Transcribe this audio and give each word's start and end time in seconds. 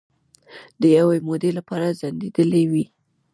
د 0.81 0.83
یوې 0.97 1.17
مودې 1.27 1.51
لپاره 1.57 1.95
ځنډیدېلې 1.99 2.63
وې 2.71 2.85